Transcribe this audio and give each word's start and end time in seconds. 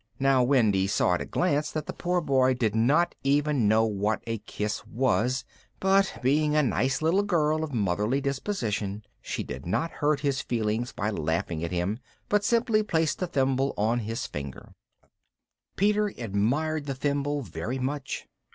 Now 0.19 0.41
Wendy 0.41 0.87
saw 0.87 1.13
at 1.13 1.21
a 1.21 1.27
glance 1.27 1.69
that 1.69 1.85
the 1.85 1.93
poor 1.93 2.21
boy 2.21 2.55
did 2.55 2.73
not 2.73 3.13
even 3.23 3.67
know 3.67 3.85
what 3.85 4.23
a 4.25 4.39
kiss 4.39 4.83
was, 4.87 5.45
but 5.79 6.17
being 6.23 6.55
a 6.55 6.63
nice 6.63 7.03
little 7.03 7.21
girl 7.21 7.63
of 7.63 7.71
motherly 7.71 8.19
disposition, 8.19 9.03
she 9.21 9.43
did 9.43 9.67
not 9.67 9.91
hurt 9.91 10.21
his 10.21 10.41
feelings 10.41 10.91
by 10.91 11.11
laughing 11.11 11.63
at 11.63 11.71
him, 11.71 11.99
but 12.29 12.43
simply 12.43 12.81
placed 12.81 13.19
the 13.19 13.27
thimble 13.27 13.75
on 13.77 13.99
his 13.99 14.25
finger. 14.25 14.73
[Illustration: 15.77 15.77
THE 15.77 15.83
SHADOW 15.85 15.93
HELD 15.93 16.07
ON 16.07 16.15
BEAUTIFULLY] 16.15 16.15
Peter 16.15 16.25
admired 16.25 16.85
the 16.87 16.95
thimble 16.95 17.41
very 17.43 17.77
much. 17.77 18.27